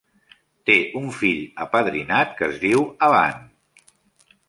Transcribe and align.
Té 0.69 0.77
un 1.01 1.05
fill 1.17 1.45
apadrinat 1.67 2.35
que 2.41 2.47
es 2.51 2.61
diu 2.67 2.91
Abanne. 3.11 3.91